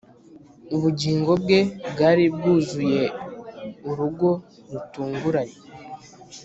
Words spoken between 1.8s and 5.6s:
bwari bwuzuye urugo rutunguranye